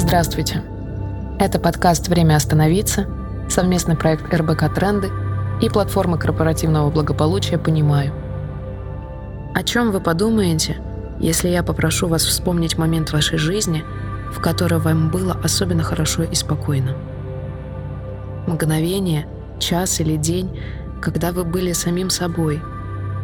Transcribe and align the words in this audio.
Здравствуйте. 0.00 0.62
Это 1.40 1.58
подкаст 1.58 2.08
«Время 2.08 2.36
остановиться», 2.36 3.06
совместный 3.50 3.96
проект 3.96 4.32
РБК 4.32 4.72
«Тренды» 4.72 5.10
и 5.60 5.68
платформы 5.68 6.18
корпоративного 6.18 6.88
благополучия 6.88 7.58
«Понимаю». 7.58 8.14
О 9.54 9.62
чем 9.64 9.90
вы 9.90 10.00
подумаете, 10.00 10.80
если 11.18 11.48
я 11.48 11.64
попрошу 11.64 12.06
вас 12.06 12.22
вспомнить 12.22 12.78
момент 12.78 13.12
вашей 13.12 13.38
жизни, 13.38 13.84
в 14.32 14.40
которой 14.40 14.78
вам 14.78 15.10
было 15.10 15.36
особенно 15.42 15.82
хорошо 15.82 16.22
и 16.22 16.34
спокойно? 16.34 16.96
Мгновение, 18.46 19.26
час 19.58 20.00
или 20.00 20.16
день, 20.16 20.58
когда 21.02 21.32
вы 21.32 21.44
были 21.44 21.72
самим 21.72 22.08
собой, 22.08 22.62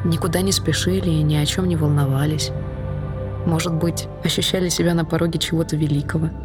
никуда 0.05 0.43
не 0.43 0.51
спешили 0.53 1.09
и 1.09 1.23
ни 1.23 1.37
о 1.37 1.47
чем 1.47 1.69
не 1.69 1.77
волновались. 1.77 2.51
Может 3.47 3.75
быть, 3.75 4.09
ощущали 4.25 4.69
себя 4.69 4.93
на 4.93 5.05
пороге 5.05 5.39
чего-то 5.39 5.77
великого– 5.77 6.31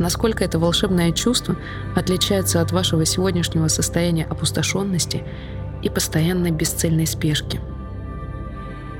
насколько 0.00 0.42
это 0.42 0.58
волшебное 0.58 1.12
чувство 1.12 1.56
отличается 1.94 2.60
от 2.60 2.72
вашего 2.72 3.04
сегодняшнего 3.04 3.68
состояния 3.68 4.24
опустошенности 4.24 5.22
и 5.82 5.90
постоянной 5.90 6.50
бесцельной 6.50 7.06
спешки. 7.06 7.60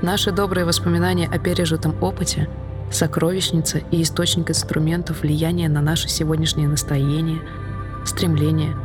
Наши 0.01 0.31
добрые 0.31 0.63
воспоминания 0.63 1.27
о 1.27 1.37
пережитом 1.39 2.01
опыте— 2.01 2.47
сокровищница 2.91 3.79
и 3.89 4.03
источник 4.03 4.51
инструментов 4.51 5.21
влияния 5.21 5.69
на 5.69 5.81
наше 5.81 6.07
сегодняшнее 6.07 6.67
настроение, 6.67 7.41
стремление 8.05 8.75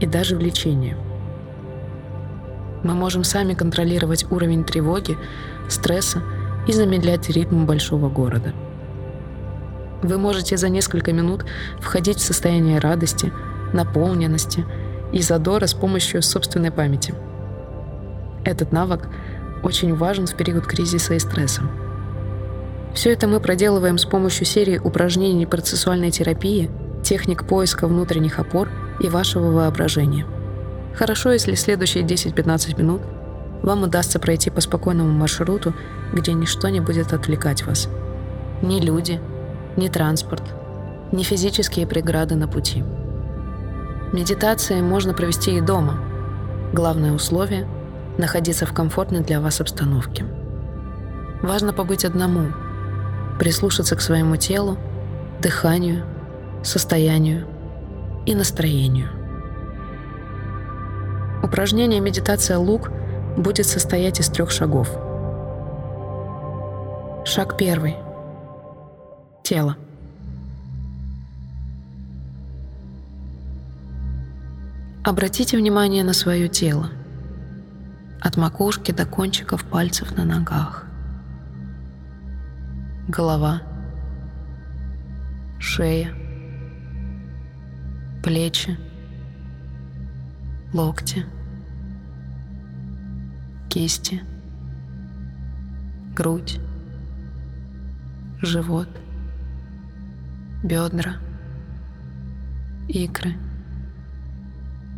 и 0.00 0.06
даже 0.06 0.36
влечение. 0.36 0.96
Мы 2.84 2.94
можем 2.94 3.24
сами 3.24 3.54
контролировать 3.54 4.30
уровень 4.30 4.64
тревоги, 4.64 5.16
стресса 5.68 6.22
и 6.68 6.72
замедлять 6.72 7.28
ритм 7.30 7.66
большого 7.66 8.08
города— 8.08 8.52
вы 10.02 10.18
можете 10.18 10.56
за 10.56 10.68
несколько 10.68 11.12
минут 11.12 11.44
входить 11.80 12.18
в 12.18 12.24
состояние 12.24 12.78
радости, 12.78 13.32
наполненности 13.72 14.64
и 15.12 15.20
задора 15.20 15.66
с 15.66 15.74
помощью 15.74 16.22
собственной 16.22 16.70
памяти. 16.70 17.14
Этот 18.44 18.72
навык 18.72 19.08
очень 19.62 19.94
важен 19.94 20.26
в 20.26 20.34
период 20.34 20.66
кризиса 20.66 21.14
и 21.14 21.18
стресса. 21.18 21.62
Все 22.94 23.12
это 23.12 23.26
мы 23.26 23.40
проделываем 23.40 23.98
с 23.98 24.04
помощью 24.04 24.46
серии 24.46 24.78
упражнений 24.78 25.46
процессуальной 25.46 26.10
терапии, 26.10 26.70
техник 27.02 27.44
поиска 27.46 27.88
внутренних 27.88 28.38
опор 28.38 28.68
и 29.00 29.08
вашего 29.08 29.50
воображения. 29.50 30.26
Хорошо, 30.94 31.32
если 31.32 31.54
следующие 31.54 32.04
10-15 32.04 32.78
минут 32.78 33.02
вам 33.62 33.82
удастся 33.82 34.20
пройти 34.20 34.50
по 34.50 34.60
спокойному 34.60 35.10
маршруту, 35.10 35.74
где 36.12 36.34
ничто 36.34 36.68
не 36.68 36.80
будет 36.80 37.12
отвлекать 37.12 37.64
вас. 37.66 37.88
Ни 38.62 38.80
люди, 38.80 39.20
ни 39.76 39.88
транспорт, 39.88 40.42
ни 41.12 41.22
физические 41.22 41.86
преграды 41.86 42.34
на 42.34 42.48
пути. 42.48 42.84
Медитации 44.12 44.80
можно 44.80 45.14
провести 45.14 45.56
и 45.56 45.60
дома. 45.60 45.98
Главное 46.72 47.12
условие— 47.12 47.66
находиться 48.18 48.66
в 48.66 48.72
комфортной 48.72 49.20
для 49.20 49.40
вас 49.40 49.60
обстановке. 49.60 50.24
Важно 51.42 51.72
побыть 51.72 52.04
одному, 52.04 52.52
прислушаться 53.38 53.96
к 53.96 54.00
своему 54.00 54.36
телу, 54.36 54.78
дыханию, 55.40 56.04
состоянию 56.62 57.46
и 58.24 58.34
настроению. 58.34 59.08
Упражнение 61.42 62.00
«Медитация 62.00 62.58
лук» 62.58 62.90
будет 63.36 63.66
состоять 63.66 64.20
из 64.20 64.28
трех 64.28 64.50
шагов. 64.50 64.88
Шаг 67.26 67.56
первый— 67.56 67.96
тело. 69.44 69.76
Обратите 75.04 75.58
внимание 75.58 76.02
на 76.02 76.14
свое 76.14 76.48
тело. 76.48 76.90
От 78.22 78.38
макушки 78.38 78.90
до 78.90 79.04
кончиков 79.04 79.62
пальцев 79.64 80.16
на 80.16 80.24
ногах. 80.24 80.86
Голова. 83.06 83.60
Шея. 85.60 86.14
Плечи. 88.22 88.78
Локти. 90.72 91.26
Кисти. 93.68 94.22
Грудь. 96.14 96.58
Живот– 98.40 98.88
бедра, 100.64 101.16
икры, 102.88 103.34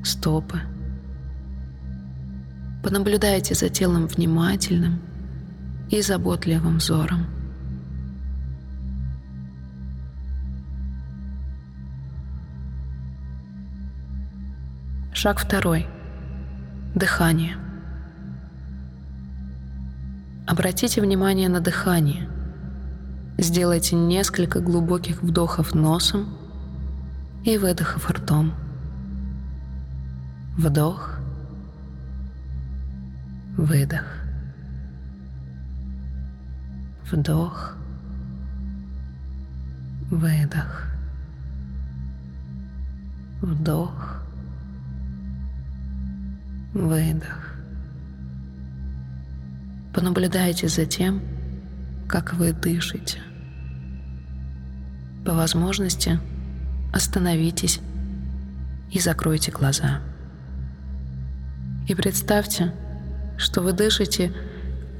стопы. 0.04 0.60
Понаблюдайте 2.84 3.54
за 3.54 3.68
телом 3.68 4.06
внимательным 4.06 5.00
и 5.90 6.00
заботливым 6.02 6.78
взором. 6.78 7.26
Шаг 15.12 15.40
второй. 15.40 15.88
Дыхание. 16.94 17.56
Обратите 20.46 21.00
внимание 21.00 21.48
на 21.48 21.58
дыхание– 21.58 22.28
Сделайте 23.38 23.96
несколько 23.96 24.60
глубоких 24.60 25.22
вдохов 25.22 25.74
носом 25.74 26.26
и 27.44 27.58
выдохов 27.58 28.10
ртом. 28.10 28.54
Вдох, 30.56 31.18
выдох. 33.58 34.04
Вдох, 37.10 37.74
выдох. 40.10 40.86
Вдох, 43.42 44.22
выдох. 46.72 47.54
Понаблюдайте 49.92 50.68
за 50.68 50.86
тем, 50.86 51.20
как 52.08 52.34
вы 52.34 52.52
дышите. 52.52 53.20
По 55.24 55.34
возможности 55.34 56.20
остановитесь 56.92 57.80
и 58.92 59.00
закройте 59.00 59.50
глаза. 59.50 60.00
И 61.88 61.94
представьте, 61.94 62.72
что 63.36 63.60
вы 63.60 63.72
дышите 63.72 64.32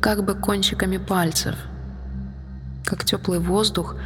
как 0.00 0.24
бы 0.24 0.34
кончиками 0.34 0.98
пальцев, 0.98 1.56
как 2.84 3.04
теплый 3.04 3.38
воздух 3.38 3.96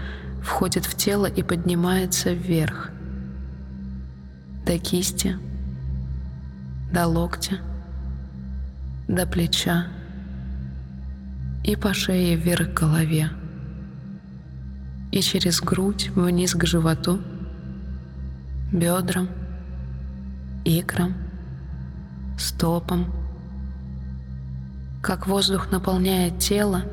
входит 0.42 0.86
в 0.86 0.96
тело 0.96 1.26
и 1.26 1.42
поднимается 1.42 2.32
вверх, 2.32 2.90
до 4.64 4.78
кисти, 4.78 5.38
до 6.92 7.06
локтя, 7.06 7.58
до 9.08 9.26
плеча, 9.26 9.88
и 11.64 11.76
по 11.76 11.92
шее 11.92 12.36
вверх 12.36 12.72
к 12.72 12.80
голове, 12.80 13.30
и 15.12 15.20
через 15.20 15.60
грудь 15.60 16.10
вниз 16.14 16.54
к 16.54 16.64
животу, 16.66 17.20
бедрам, 18.72 19.28
икрам, 20.64 21.14
стопам, 22.38 23.12
как 25.02 25.26
воздух 25.26 25.70
наполняет 25.70 26.38
тело 26.38 26.84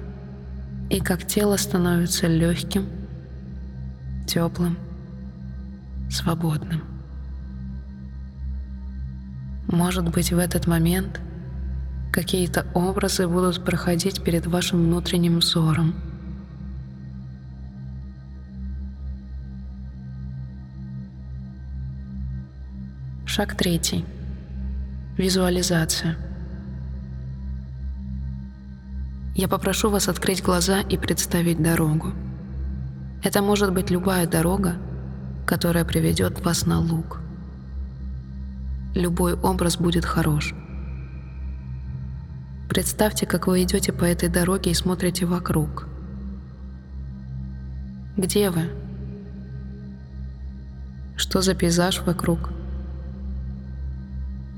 и 0.89 0.99
как 0.99 1.25
тело 1.25 1.57
становится 1.57 2.27
легким, 2.27 2.87
теплым, 4.27 4.77
свободным. 6.09 6.81
Может 9.67 10.09
быть, 10.09 10.31
в 10.31 10.37
этот 10.37 10.67
момент– 10.67 11.21
какие-то 12.17 12.65
образы 12.73 13.27
будут 13.27 13.63
проходить 13.63 14.23
перед 14.23 14.47
вашим 14.47 14.79
внутренним 14.79 15.37
взором. 15.37 15.93
Шаг 23.27 23.55
третий. 23.55 24.03
Визуализация. 25.15 26.15
Я 29.35 29.47
попрошу 29.47 29.91
вас 29.91 30.07
открыть 30.07 30.41
глаза 30.41 30.79
и 30.79 30.97
представить 30.97 31.61
дорогу. 31.61 32.13
Это 33.23 33.43
может 33.43 33.71
быть 33.71 33.91
любая 33.91 34.25
дорога, 34.25 34.73
которая 35.45 35.85
приведет 35.85 36.43
вас 36.43 36.65
на 36.65 36.79
луг. 36.79 37.19
Любой 38.95 39.35
образ 39.35 39.77
будет 39.77 40.03
хорош– 40.03 40.55
Представьте, 42.77 43.25
как 43.25 43.47
вы 43.47 43.63
идете 43.63 43.91
по 43.91 44.03
этой 44.03 44.29
дороге 44.29 44.69
и 44.69 44.75
смотрите 44.75 45.25
вокруг. 45.25 45.87
Где 48.15 48.51
вы? 48.51 48.69
Что 51.15 51.41
за 51.41 51.55
пейзаж 51.55 52.03
вокруг? 52.03 52.51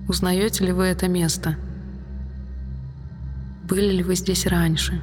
Узнаете 0.09 0.65
ли 0.65 0.73
вы 0.73 0.87
это 0.87 1.07
место? 1.07 1.55
Были 3.69 3.89
ли 3.93 4.03
вы 4.03 4.15
здесь 4.15 4.45
раньше? 4.47 5.01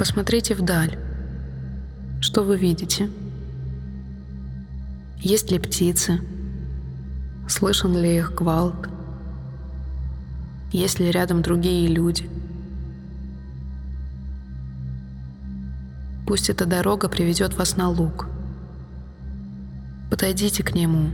Посмотрите 0.00 0.56
вдаль. 0.56 0.98
Что 2.20 2.42
вы 2.42 2.56
видите? 2.56 3.08
Есть 5.20 5.52
ли 5.52 5.60
птицы? 5.60 6.18
Слышен 7.48 7.96
ли 7.96 8.16
их 8.16 8.34
гвалт? 8.34 8.93
Есть 10.74 10.98
ли 10.98 11.08
рядом 11.12 11.40
другие 11.40 11.86
люди? 11.86 12.28
Пусть 16.26 16.50
эта 16.50 16.66
дорога 16.66 17.08
приведет 17.08 17.54
вас 17.54 17.76
на 17.76 17.88
луг. 17.90 18.26
Подойдите 20.10 20.64
к 20.64 20.74
нему. 20.74 21.10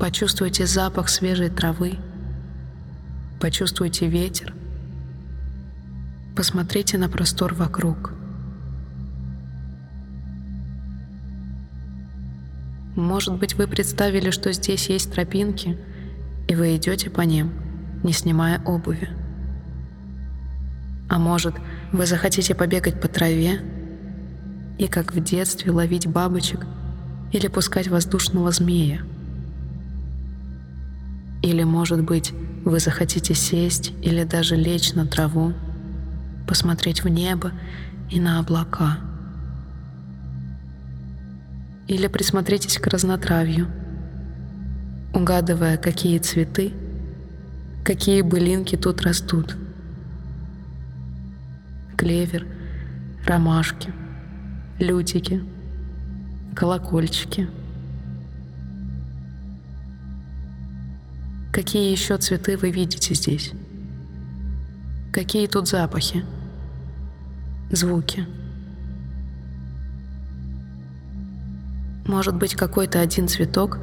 Почувствуйте 0.00 0.66
запах 0.66 1.08
свежей 1.08 1.50
травы. 1.50 1.98
Почувствуйте 3.40 4.08
ветер. 4.08 4.52
Посмотрите 6.34 6.98
на 6.98 7.08
простор 7.08 7.54
вокруг. 7.54 8.12
Может 12.96 13.34
быть, 13.34 13.54
вы 13.54 13.68
представили, 13.68 14.30
что 14.30 14.52
здесь 14.52 14.88
есть 14.88 15.12
тропинки, 15.12 15.78
и 16.48 16.56
вы 16.56 16.74
идете 16.74 17.08
по 17.08 17.20
ним, 17.20 17.52
не 18.02 18.12
снимая 18.12 18.60
обуви. 18.64 19.08
А 21.08 21.18
может, 21.18 21.54
вы 21.92 22.06
захотите 22.06 22.54
побегать 22.54 23.00
по 23.00 23.08
траве 23.08 23.60
и, 24.78 24.86
как 24.86 25.14
в 25.14 25.22
детстве, 25.22 25.72
ловить 25.72 26.06
бабочек 26.06 26.66
или 27.32 27.48
пускать 27.48 27.88
воздушного 27.88 28.52
змея. 28.52 29.00
Или, 31.42 31.62
может 31.62 32.02
быть, 32.02 32.32
вы 32.64 32.80
захотите 32.80 33.34
сесть 33.34 33.92
или 34.02 34.24
даже 34.24 34.56
лечь 34.56 34.92
на 34.92 35.06
траву, 35.06 35.54
посмотреть 36.46 37.04
в 37.04 37.08
небо 37.08 37.52
и 38.10 38.20
на 38.20 38.38
облака. 38.38 38.98
Или 41.86 42.06
присмотритесь 42.06 42.78
к 42.78 42.86
разнотравью, 42.86 43.68
угадывая, 45.14 45.78
какие 45.78 46.18
цветы, 46.18 46.74
какие 47.88 48.20
былинки 48.20 48.76
тут 48.76 49.00
растут– 49.00 49.56
клевер, 51.96 52.46
ромашки, 53.24 53.94
лютики, 54.78 55.42
колокольчики. 56.54 57.48
Какие 61.50 61.90
еще 61.90 62.18
цветы 62.18 62.58
вы 62.58 62.70
видите 62.70 63.14
здесь? 63.14 63.52
Какие 65.10 65.46
тут 65.46 65.66
запахи? 65.66 66.26
Звуки? 67.70 68.26
Может 72.06 72.36
быть, 72.36 72.54
какой-то 72.54 73.00
один 73.00 73.28
цветок 73.28 73.78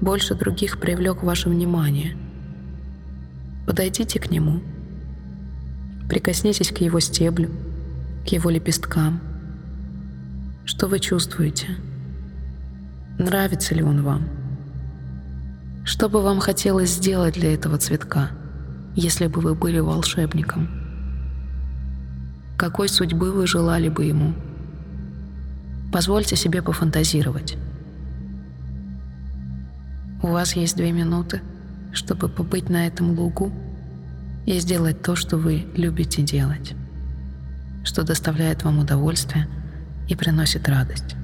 больше 0.00 0.34
других 0.34 0.80
привлек 0.80 1.22
ваше 1.22 1.50
внимание. 1.50 2.16
Подойдите 3.66 4.18
к 4.18 4.30
нему– 4.30 4.60
Прикоснитесь 6.12 6.70
к 6.70 6.78
его 6.82 7.00
стеблю, 7.00 7.48
к 8.26 8.28
его 8.28 8.50
лепесткам. 8.50 9.18
Что 10.66 10.86
вы 10.86 11.00
чувствуете? 11.00 11.68
Нравится 13.18 13.74
ли 13.74 13.82
он 13.82 14.02
вам? 14.02 14.28
Что 15.84 16.10
бы 16.10 16.20
вам 16.20 16.40
хотелось 16.40 16.90
сделать 16.90 17.32
для 17.32 17.54
этого 17.54 17.78
цветка, 17.78 18.28
если 18.94 19.26
бы 19.26 19.40
вы 19.40 19.54
были 19.54 19.78
волшебником? 19.78 20.68
Какой 22.58 22.90
судьбы 22.90 23.32
вы 23.32 23.46
желали 23.46 23.88
бы 23.88 24.04
ему? 24.04 24.34
Позвольте 25.94 26.36
себе 26.36 26.60
пофантазировать. 26.60 27.56
У 30.22 30.26
вас 30.26 30.56
есть 30.56 30.76
две 30.76 30.92
минуты, 30.92 31.40
чтобы 31.92 32.28
побыть 32.28 32.68
на 32.68 32.86
этом 32.86 33.18
лугу 33.18 33.52
и 34.46 34.58
сделать 34.58 35.02
то, 35.02 35.14
что 35.14 35.36
вы 35.36 35.66
любите 35.74 36.22
делать, 36.22 36.74
что 37.84 38.02
доставляет 38.02 38.64
вам 38.64 38.78
удовольствие 38.78 39.48
и 40.08 40.16
приносит 40.16 40.68
радость. 40.68 41.16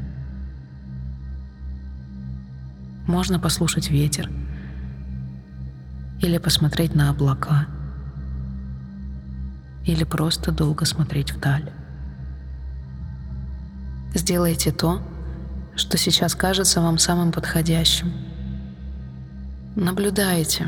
Можно 3.07 3.39
послушать 3.39 3.91
ветер 3.91 4.31
или 6.21 6.39
посмотреть 6.39 6.95
на 6.95 7.11
облака, 7.11 7.67
или 9.87 10.05
просто 10.05 10.53
долго 10.53 10.85
смотреть 10.85 11.33
вдаль. 11.33 11.73
Сделайте 14.15 14.73
то, 14.73 15.01
что 15.75 15.97
сейчас 15.97 16.35
кажется 16.35 16.83
вам 16.83 16.99
самым 16.99 17.33
подходящим. 17.33 18.13
Наблюдайте, 19.81 20.67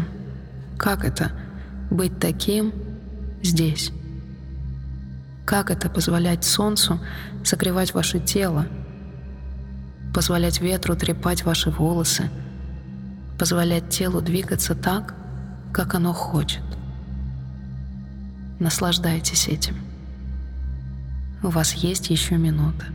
как 0.79 1.05
это– 1.05 1.33
быть 1.91 2.21
таким 2.21 2.73
здесь? 3.43 3.91
Как 5.45 5.73
это 5.73 5.91
позволять 5.91 6.45
солнцу 6.45 7.01
согревать 7.43 7.93
ваше 7.93 8.21
тело, 8.21 8.69
позволять 10.15 10.61
ветру 10.61 10.95
трепать 10.95 11.45
ваши 11.45 11.73
волосы, 11.73 12.31
позволять 13.37 13.89
телу 13.89 14.21
двигаться 14.21 14.77
так, 14.77 15.17
как 15.73 15.97
оно 15.97 16.13
хочет? 16.13 16.63
Наслаждайтесь 18.61 19.49
этим. 19.49 19.75
У 21.43 21.49
вас 21.49 21.73
есть 21.73 22.11
еще 22.11 22.37
минута. 22.37 22.87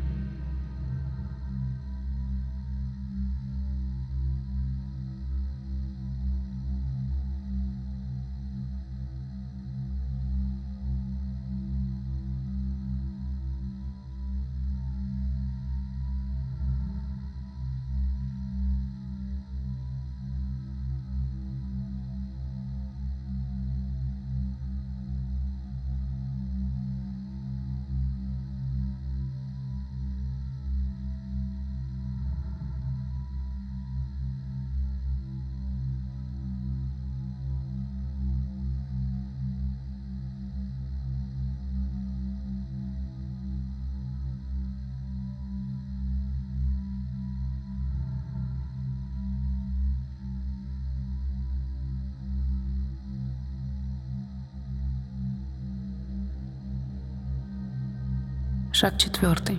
Шаг 58.77 58.97
четвертый. 58.97 59.57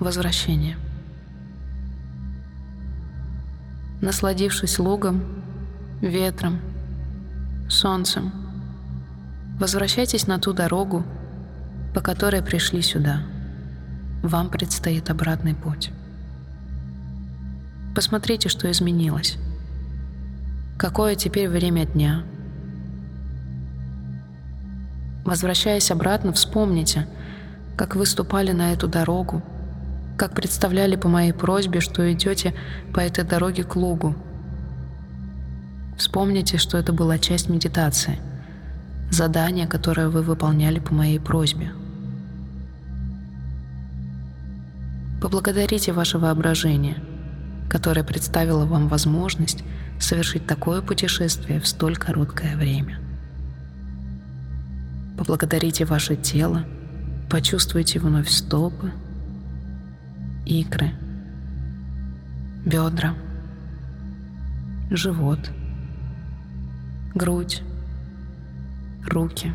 Возвращение. 0.00 0.76
Насладившись 4.00 4.80
лугом, 4.80 5.22
ветром, 6.00 6.58
солнцем, 7.68 8.32
возвращайтесь 9.60 10.26
на 10.26 10.40
ту 10.40 10.52
дорогу, 10.52 11.04
по 11.94 12.00
которой 12.00 12.42
пришли 12.42 12.82
сюда. 12.82 13.22
Вам 14.24 14.50
предстоит 14.50 15.08
обратный 15.08 15.54
путь. 15.54 15.92
Посмотрите, 17.94 18.48
что 18.48 18.68
изменилось. 18.72 19.36
Какое 20.76 21.14
теперь 21.14 21.48
время 21.48 21.86
дня. 21.86 22.24
Возвращаясь 25.24 25.92
обратно, 25.92 26.32
вспомните– 26.32 27.06
как 27.76 27.96
вы 27.96 28.06
ступали 28.06 28.52
на 28.52 28.72
эту 28.72 28.88
дорогу, 28.88 29.42
как 30.16 30.34
представляли 30.34 30.96
по 30.96 31.08
моей 31.08 31.32
просьбе, 31.32 31.80
что 31.80 32.10
идете 32.12 32.54
по 32.92 33.00
этой 33.00 33.24
дороге 33.24 33.64
к 33.64 33.74
лугу. 33.76 34.14
Вспомните, 35.96 36.58
что 36.58 36.78
это 36.78 36.92
была 36.92 37.18
часть 37.18 37.48
медитации, 37.48 38.18
задание, 39.10 39.66
которое 39.66 40.08
вы 40.08 40.22
выполняли 40.22 40.78
по 40.78 40.94
моей 40.94 41.18
просьбе. 41.18 41.72
Поблагодарите 45.20 45.92
ваше 45.92 46.18
воображение, 46.18 46.96
которое 47.70 48.04
представило 48.04 48.66
вам 48.66 48.88
возможность 48.88 49.64
совершить 49.98 50.46
такое 50.46 50.82
путешествие 50.82 51.60
в 51.60 51.66
столь 51.66 51.96
короткое 51.96 52.56
время. 52.56 52.98
Поблагодарите 55.16 55.84
ваше 55.84 56.16
тело, 56.16 56.64
почувствуйте 57.30 57.98
вновь 57.98 58.28
стопы, 58.28 58.92
икры, 60.46 60.92
бедра, 62.64 63.14
живот, 64.90 65.50
грудь, 67.14 67.62
руки, 69.06 69.52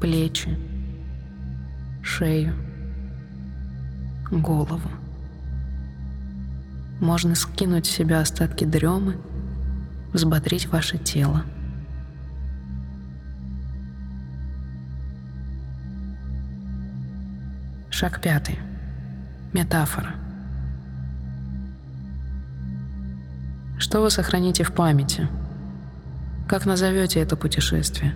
плечи, 0.00 0.58
шею, 2.02 2.54
голову. 4.30 4.90
Можно 7.00 7.34
скинуть 7.34 7.86
в 7.86 7.90
себя 7.90 8.20
остатки 8.20 8.64
дремы, 8.64 9.16
взбодрить 10.12 10.66
ваше 10.66 10.98
тело. 10.98 11.44
Шаг 18.00 18.18
пятый. 18.22 18.58
Метафора. 19.52 20.14
Что 23.78 24.00
вы 24.00 24.10
сохраните 24.10 24.64
в 24.64 24.72
памяти? 24.72 25.28
Как 26.48 26.64
назовете 26.64 27.20
это 27.20 27.36
путешествие? 27.36 28.14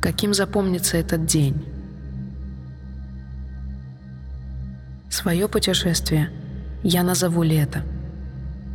Каким 0.00 0.34
запомнится 0.34 0.96
этот 0.96 1.26
день? 1.26 1.64
Свое 5.10 5.48
путешествие 5.48 6.30
я 6.84 7.02
назову 7.02 7.42
лето 7.42 7.82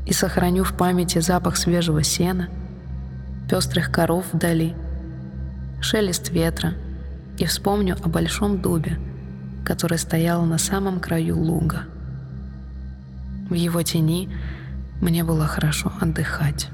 и 0.05 0.11
сохраню 0.11 0.65
в 0.65 0.75
памяти 0.75 1.19
запах 1.19 1.55
свежего 1.55 2.03
сена, 2.03 2.49
пестрых 3.49 3.93
коров 3.93 4.25
вдали, 4.33 4.75
шелест 5.79 6.31
ветра 6.31 6.73
и 7.37 7.45
вспомню 7.45 7.95
о 8.03 8.09
большом 8.09 8.61
дубе, 8.61 8.99
который 9.69 9.99
стоял 9.99 10.45
на 10.45 10.57
самом 10.57 10.99
краю 10.99 11.37
луга. 11.37 11.83
В 13.51 13.53
его 13.53 13.83
тени 13.83 14.27
мне 14.99 15.23
было 15.23 15.45
хорошо 15.45 15.93
отдыхать. 16.01 16.69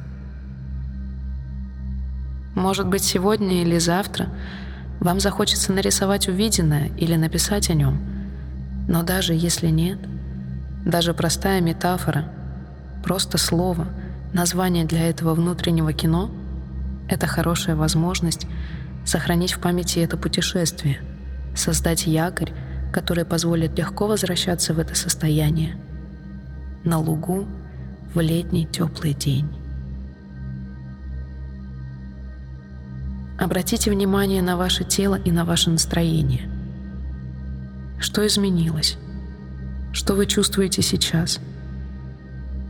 Может 2.55 2.87
быть, 2.87 3.03
сегодня 3.03 3.63
или 3.63 3.79
завтра 3.79 4.29
вам 5.01 5.19
захочется 5.19 5.73
нарисовать 5.73 6.29
увиденное 6.29 6.87
или 6.97 7.17
написать 7.17 7.69
о 7.69 7.73
нем. 7.73 7.99
Но 8.87 9.03
даже 9.03 9.33
если 9.33 9.67
нет, 9.67 9.99
даже 10.85 11.13
простая 11.13 11.59
метафора, 11.59 12.29
просто 13.03 13.37
слово, 13.37 13.87
название 14.31 14.85
для 14.85 15.09
этого 15.09 15.33
внутреннего 15.33 15.91
кино— 15.91 16.31
это 17.09 17.27
хорошая 17.27 17.75
возможность 17.75 18.47
сохранить 19.03 19.51
в 19.51 19.59
памяти 19.59 19.99
это 19.99 20.15
путешествие, 20.15 21.01
создать 21.57 22.07
якорь, 22.07 22.53
который 22.95 23.25
позволит 23.25 23.77
легко 23.77 24.07
возвращаться 24.07 24.73
в 24.73 24.79
это 24.79 24.95
состояние. 24.95 25.75
На 26.85 26.97
лугу 26.97 27.45
в 28.13 28.21
летний 28.21 28.65
теплый 28.65 29.13
день. 29.13 29.49
Обратите 33.37 33.91
внимание 33.91 34.41
на 34.41 34.55
ваше 34.55 34.85
тело 34.85 35.15
и 35.15 35.29
на 35.29 35.43
ваше 35.43 35.71
настроение. 35.71 36.49
Что 37.99 38.25
изменилось? 38.25 38.95
Что 39.91 40.13
вы 40.13 40.25
чувствуете 40.25 40.81
сейчас? 40.81 41.41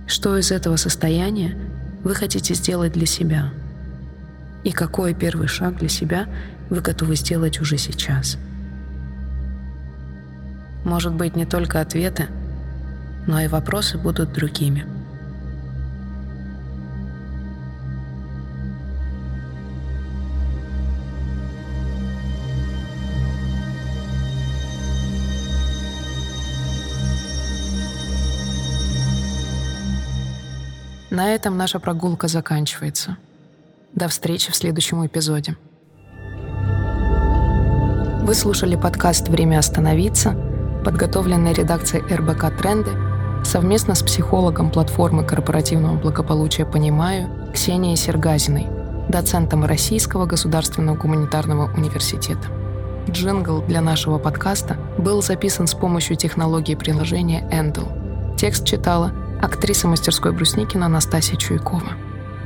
Что 0.07 0.35
из 0.39 0.51
этого 0.51 0.77
состояния 0.77 1.55
вы 2.03 2.15
хотите 2.15 2.55
сделать 2.55 2.93
для 2.93 3.05
себя? 3.05 3.53
И 4.63 4.71
какой 4.71 5.13
первый 5.13 5.47
шаг 5.47 5.77
для 5.77 5.89
себя 5.89 6.27
вы 6.71 6.81
готовы 6.81 7.15
сделать 7.15 7.61
уже 7.61 7.77
сейчас? 7.77 8.39
Может 10.85 11.13
быть, 11.13 11.35
не 11.35 11.45
только 11.45 11.81
ответы, 11.81 12.27
но 13.25 13.41
и 13.41 13.47
вопросы 13.47 13.97
будут 13.97 14.31
другими. 14.33 14.85
На 31.09 31.33
этом 31.33 31.57
наша 31.57 31.79
прогулка 31.79 32.27
заканчивается. 32.27 33.17
До 33.93 34.07
встречи 34.07 34.51
в 34.51 34.55
следующем 34.55 35.03
эпизоде. 35.05 35.55
Вы 38.21 38.33
слушали 38.35 38.75
подкаст 38.75 39.29
«Время 39.29 39.59
остановиться», 39.59 40.44
подготовленный 40.85 41.51
редакцией 41.51 42.05
РБК 42.15 42.55
«Тренды» 42.55 42.91
совместно 43.43 43.95
с 43.95 44.03
психологом 44.03 44.69
платформы 44.69 45.25
корпоративного 45.25 45.97
благополучия 45.97 46.63
«Понимаю» 46.63 47.27
Ксенией 47.53 47.97
Сергазиной, 47.97 48.67
доцентом 49.09 49.65
Российского 49.65 50.27
государственного 50.27 50.95
гуманитарного 50.95 51.73
университета. 51.75 52.47
Джингл 53.09 53.61
для 53.63 53.81
нашего 53.81 54.19
подкаста 54.19 54.77
был 54.97 55.21
записан 55.23 55.65
с 55.67 55.73
помощью 55.73 56.17
технологии 56.17 56.75
приложения 56.75 57.47
Endel. 57.51 58.35
Текст 58.37 58.65
читала 58.65 59.11
актриса 59.41 59.87
мастерской 59.87 60.33
Брусникина 60.33 60.85
Анастасия 60.85 61.37
Чуйкова. 61.37 61.93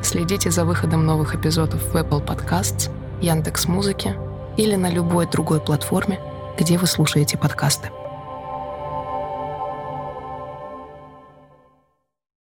Следите 0.01 0.49
за 0.49 0.63
выходом 0.63 1.05
новых 1.05 1.35
эпизодов 1.35 1.81
в 1.93 1.95
Apple 1.95 2.25
Podcasts, 2.25 2.89
Яндекс 3.21 3.67
Музыки 3.67 4.15
или 4.55 4.75
на 4.75 4.89
любой 4.89 5.27
другой 5.27 5.59
платформе, 5.59 6.19
где 6.57 6.77
вы 6.77 6.87
слушаете 6.87 7.37
подкасты. 7.37 7.89